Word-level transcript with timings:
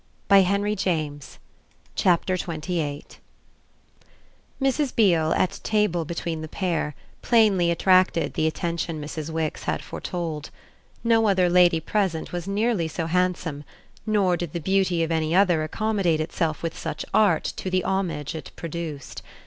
"On 0.31 0.37
other 0.43 0.59
men!" 0.59 0.65
And 0.67 0.79
she 0.79 0.89
marched 1.23 1.37
downstairs. 1.95 2.41
XXVIII 2.41 3.05
Mrs. 4.59 4.95
Beale, 4.95 5.31
at 5.33 5.59
table 5.61 6.05
between 6.05 6.41
the 6.41 6.47
pair, 6.47 6.95
plainly 7.21 7.69
attracted 7.69 8.33
the 8.33 8.47
attention 8.47 8.99
Mrs. 8.99 9.29
Wix 9.29 9.65
had 9.65 9.83
foretold. 9.83 10.49
No 11.03 11.27
other 11.27 11.47
lady 11.51 11.79
present 11.79 12.31
was 12.33 12.47
nearly 12.47 12.87
so 12.87 13.05
handsome, 13.05 13.63
nor 14.07 14.35
did 14.37 14.53
the 14.53 14.59
beauty 14.59 15.03
of 15.03 15.11
any 15.11 15.35
other 15.35 15.61
accommodate 15.61 16.19
itself 16.19 16.63
with 16.63 16.75
such 16.75 17.05
art 17.13 17.43
to 17.57 17.69
the 17.69 17.83
homage 17.83 18.33
it 18.33 18.49
produced. 18.55 19.21